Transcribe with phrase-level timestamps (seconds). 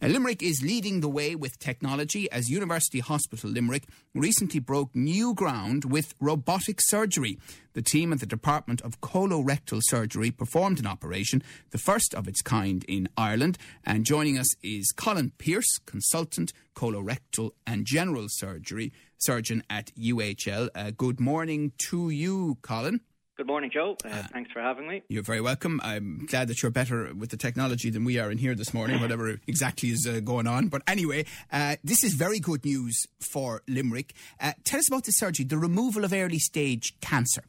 [0.00, 3.84] Now, Limerick is leading the way with technology as University Hospital Limerick
[4.14, 7.38] recently broke new ground with robotic surgery.
[7.72, 12.42] The team at the Department of Colorectal Surgery performed an operation, the first of its
[12.42, 13.56] kind in Ireland.
[13.84, 20.68] And joining us is Colin Peirce, consultant colorectal and general surgery surgeon at UHL.
[20.74, 23.00] Uh, good morning to you, Colin.
[23.36, 23.98] Good morning, Joe.
[24.02, 25.02] Uh, uh, thanks for having me.
[25.10, 25.78] You're very welcome.
[25.84, 28.98] I'm glad that you're better with the technology than we are in here this morning,
[29.02, 30.68] whatever exactly is uh, going on.
[30.68, 34.14] But anyway, uh, this is very good news for Limerick.
[34.40, 37.42] Uh, tell us about the surgery, the removal of early stage cancer.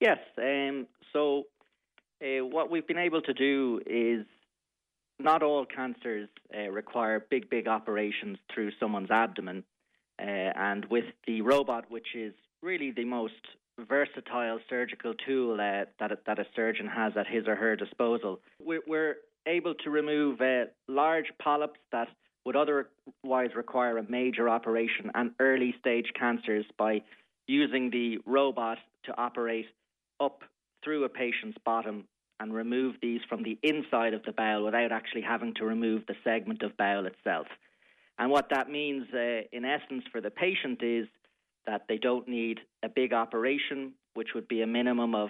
[0.00, 0.18] Yes.
[0.36, 1.44] Um, so,
[2.20, 4.26] uh, what we've been able to do is
[5.20, 6.28] not all cancers
[6.72, 9.62] require big, big operations through someone's abdomen.
[10.18, 13.34] and with the robot, which is really the most
[13.78, 18.40] versatile surgical tool uh, that that a surgeon has at his or her disposal.
[18.60, 22.08] We're, we're able to remove uh, large polyps that
[22.44, 27.02] would otherwise require a major operation and early stage cancers by
[27.46, 29.66] using the robot to operate
[30.20, 30.42] up
[30.84, 32.04] through a patient's bottom
[32.40, 36.14] and remove these from the inside of the bowel without actually having to remove the
[36.22, 37.46] segment of bowel itself.
[38.18, 41.06] And what that means, uh, in essence, for the patient is
[41.68, 45.28] that they don't need a big operation, which would be a minimum of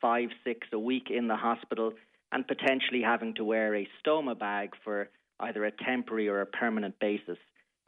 [0.00, 1.92] five, six a week in the hospital,
[2.30, 6.94] and potentially having to wear a stoma bag for either a temporary or a permanent
[7.00, 7.38] basis.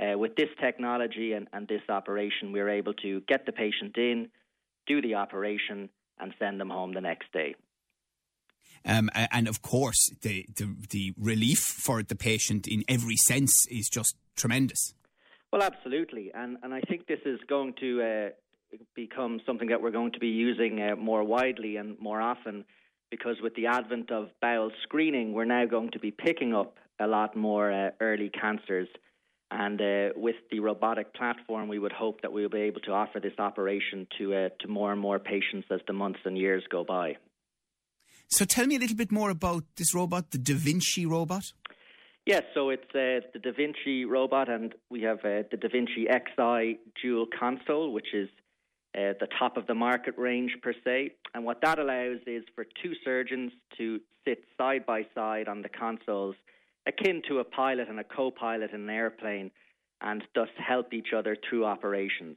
[0.01, 4.29] Uh, with this technology and, and this operation, we're able to get the patient in,
[4.89, 7.55] do the operation, and send them home the next day.
[8.85, 13.89] Um, and of course, the, the, the relief for the patient in every sense is
[13.89, 14.93] just tremendous.
[15.53, 19.91] Well, absolutely, and and I think this is going to uh, become something that we're
[19.91, 22.65] going to be using uh, more widely and more often,
[23.11, 27.07] because with the advent of bowel screening, we're now going to be picking up a
[27.07, 28.89] lot more uh, early cancers.
[29.51, 33.21] And uh, with the robotic platform, we would hope that we'll be able to offer
[33.21, 36.85] this operation to uh, to more and more patients as the months and years go
[36.85, 37.19] by.
[38.29, 41.43] So, tell me a little bit more about this robot, the Da Vinci robot.
[42.25, 46.07] Yes, so it's uh, the Da Vinci robot, and we have uh, the Da Vinci
[46.07, 48.29] Xi dual console, which is
[48.95, 51.15] uh, the top of the market range per se.
[51.35, 55.69] And what that allows is for two surgeons to sit side by side on the
[55.69, 56.37] consoles,
[56.87, 59.51] akin to a pilot and a co pilot in an airplane,
[60.01, 62.37] and thus help each other through operations.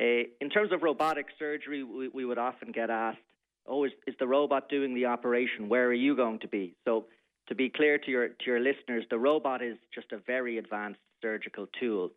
[0.00, 3.18] Uh, in terms of robotic surgery, we, we would often get asked,
[3.66, 5.68] Oh, is, is the robot doing the operation?
[5.68, 6.74] Where are you going to be?
[6.86, 7.04] So
[7.48, 11.00] to be clear to your to your listeners, the robot is just a very advanced
[11.22, 12.10] surgical tool.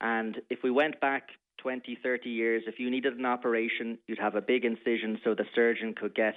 [0.00, 4.34] And if we went back 20, 30 years, if you needed an operation, you'd have
[4.34, 6.34] a big incision so the surgeon could get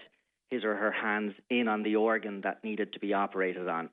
[0.50, 3.90] his or her hands in on the organ that needed to be operated on.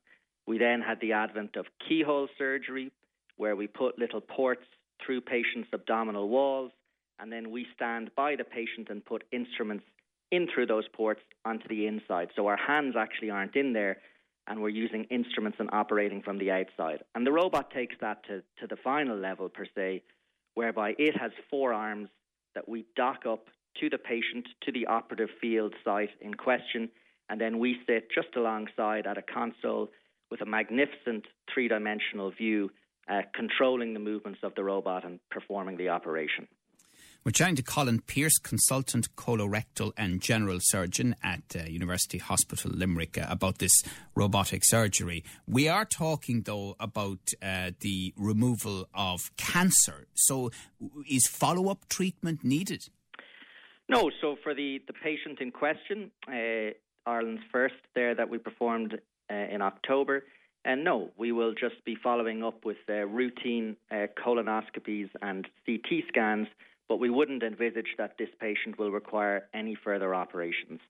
[0.47, 2.93] We then had the advent of keyhole surgery,
[3.37, 4.65] where we put little ports
[5.05, 6.71] through patients' abdominal walls,
[7.19, 9.85] and then we stand by the patient and put instruments
[10.31, 12.29] in through those ports onto the inside.
[12.37, 13.99] So our hands actually aren't in there,
[14.47, 17.03] and we're using instruments and operating from the outside.
[17.15, 20.03] And the robot takes that to, to the final level, per se,
[20.55, 22.09] whereby it has four arms
[22.55, 23.49] that we dock up
[23.81, 26.91] to the patient, to the operative field site in question,
[27.29, 29.91] and then we sit just alongside at a console
[30.31, 32.71] with a magnificent three dimensional view,
[33.09, 36.47] uh, controlling the movements of the robot and performing the operation.
[37.25, 43.17] We're chatting to Colin Peirce, consultant colorectal and general surgeon at uh, University Hospital Limerick,
[43.17, 43.83] uh, about this
[44.15, 45.25] robotic surgery.
[45.47, 50.07] We are talking, though, about uh, the removal of cancer.
[50.13, 50.51] So,
[51.09, 52.83] is follow up treatment needed?
[53.89, 54.11] No.
[54.21, 56.75] So, for the, the patient in question, uh,
[57.07, 58.99] Ireland's first there that we performed
[59.31, 60.25] uh, in October.
[60.67, 66.49] And no, we will just be following up with uh, routine colonoscopies and CT scans
[66.89, 70.81] but we wouldn't envisage that this patient will require any further operations,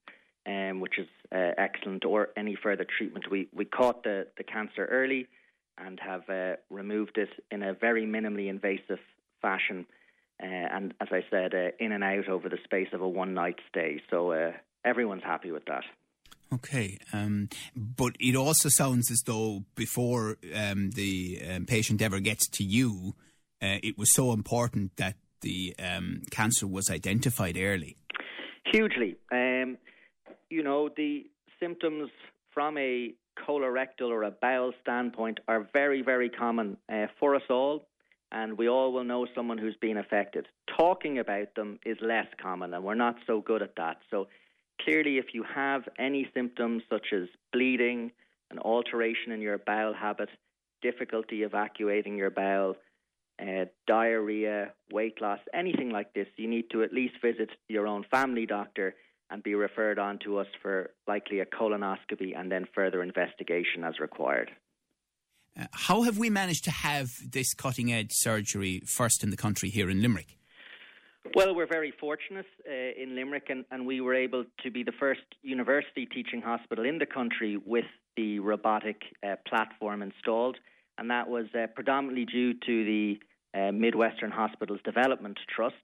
[0.45, 3.31] um, which is uh, excellent, or any further treatment.
[3.31, 5.27] We, we caught the, the cancer early
[5.77, 8.99] and have uh, removed it in a very minimally invasive
[9.41, 9.85] fashion.
[10.41, 13.33] Uh, and as I said, uh, in and out over the space of a one
[13.33, 14.01] night stay.
[14.09, 14.51] So uh,
[14.83, 15.83] everyone's happy with that.
[16.53, 22.47] Okay, um, but it also sounds as though before um, the um, patient ever gets
[22.49, 23.15] to you,
[23.61, 27.97] uh, it was so important that the um, cancer was identified early?
[28.65, 29.15] Hugely.
[29.31, 29.77] Um,
[30.49, 31.25] you know, the
[31.59, 32.09] symptoms
[32.53, 33.13] from a
[33.47, 37.87] colorectal or a bowel standpoint are very, very common uh, for us all,
[38.31, 40.47] and we all will know someone who's been affected.
[40.77, 43.97] Talking about them is less common, and we're not so good at that.
[44.09, 44.27] So,
[44.81, 48.11] clearly, if you have any symptoms such as bleeding,
[48.51, 50.29] an alteration in your bowel habit,
[50.81, 52.75] difficulty evacuating your bowel,
[53.41, 58.05] uh, diarrhea, weight loss, anything like this, you need to at least visit your own
[58.09, 58.95] family doctor
[59.29, 63.99] and be referred on to us for likely a colonoscopy and then further investigation as
[63.99, 64.51] required.
[65.59, 69.69] Uh, how have we managed to have this cutting edge surgery first in the country
[69.69, 70.37] here in Limerick?
[71.33, 74.91] Well, we're very fortunate uh, in Limerick, and, and, we were able to be the
[74.91, 77.85] first university teaching hospital in the country with
[78.15, 80.57] the robotic uh, platform installed,
[80.97, 83.19] and that was uh, predominantly due to the
[83.53, 85.75] uh, Midwestern Hospitals Development Trust.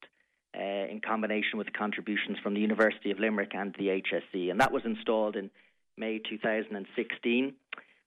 [0.54, 4.52] Uh, in combination with contributions from the University of Limerick and the HSE.
[4.52, 5.50] And that was installed in
[5.96, 7.54] May 2016.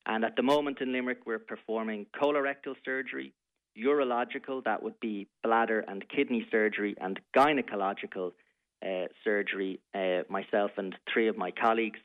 [0.07, 3.33] And at the moment in Limerick, we're performing colorectal surgery,
[3.83, 8.33] urological, that would be bladder and kidney surgery, and gynecological
[8.85, 9.81] uh, surgery.
[9.95, 12.01] Uh, myself and three of my colleagues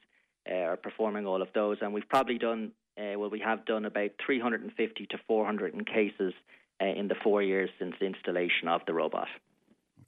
[0.50, 1.78] uh, are performing all of those.
[1.82, 6.34] And we've probably done, uh, well, we have done about 350 to 400 cases
[6.82, 9.28] uh, in the four years since the installation of the robot.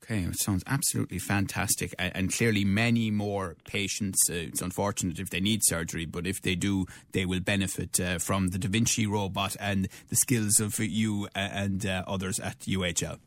[0.04, 1.94] Okay, it sounds absolutely fantastic.
[2.00, 4.18] And, clearly, many more patients.
[4.30, 8.18] Uh, it's unfortunate if they need surgery, but if they do, they will benefit uh,
[8.18, 12.60] from the Da Vinci robot and the skills of you uh, and uh, others at
[12.62, 13.20] UHL.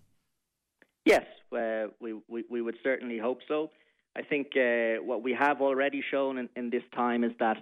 [1.05, 3.70] Yes, uh, we, we, we, would certainly hope so.
[4.17, 7.58] I think uh, what we have already shown in, in this time is that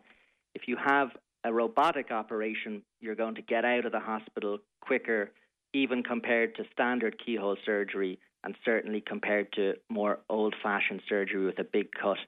[0.55, 1.11] if you have
[1.45, 5.31] a robotic operation, you're going to get out of the hospital quicker,
[5.75, 11.59] even compared to standard keyhole surgery and certainly compared to more old fashioned surgery with
[11.59, 12.19] a big cut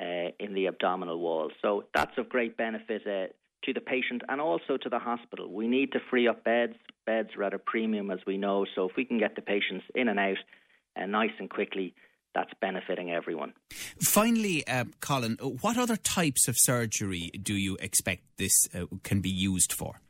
[0.00, 1.50] uh, in the abdominal wall.
[1.62, 3.32] So that's of great benefit uh,
[3.64, 5.52] to the patient and also to the hospital.
[5.52, 6.74] We need to free up beds.
[7.06, 8.66] Beds are at a premium, as we know.
[8.74, 10.38] So if we can get the patients in and out
[11.00, 11.94] uh, nice and quickly,
[12.34, 13.52] that's benefiting everyone.
[14.00, 19.30] Finally, uh, Colin, what other types of surgery do you expect this uh, can be
[19.30, 20.00] used for?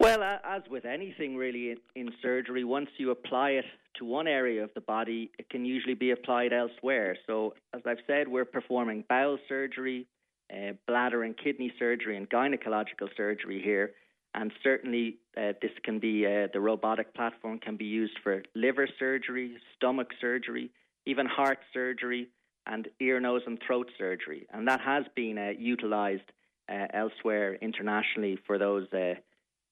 [0.00, 3.66] Well, as with anything really in, in, surgery, once you apply it
[3.98, 7.18] to one area of the body, it can usually be applied elsewhere.
[7.26, 10.06] So, as I've said, we're performing bowel surgery,
[10.50, 13.92] uh, bladder and kidney surgery, and gynecological surgery here.
[14.34, 18.88] And certainly, uh, this can be uh, the robotic platform can be used for liver
[18.98, 20.70] surgery, stomach surgery,
[21.06, 22.28] even heart surgery,
[22.66, 24.46] and ear, nose, and throat surgery.
[24.52, 26.30] And that has been uh, utilized
[26.70, 29.14] uh, elsewhere internationally for those uh,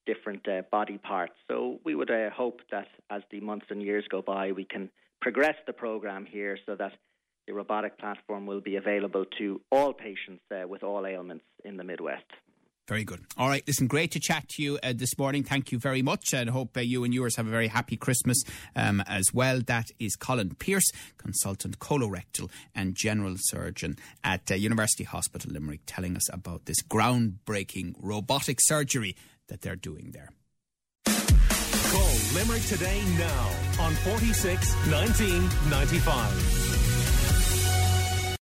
[0.07, 1.35] different uh, body parts.
[1.49, 4.91] So we would uh, hope that as the months and years go by, we can
[5.21, 6.93] progress the program here so that
[7.47, 11.85] the robotic platform will be available to all patients uh, with all ailments in the
[11.85, 12.25] Midwest.
[12.89, 13.21] Very good.
[13.37, 13.63] All right.
[13.67, 15.45] Listen, great to chat to you uh, this morning.
[15.45, 18.43] Thank you very much and hope uh, you and yours have a very happy Christmas
[18.75, 19.61] um, as well.
[19.61, 26.17] That is Colin Peirce, consultant colorectal and general surgeon at uh, University Hospital Limerick, telling
[26.17, 29.15] us about this groundbreaking robotic surgery
[29.49, 30.31] that they're doing there.
[31.05, 33.51] Call Limerick today now
[33.81, 36.68] on 46 1995.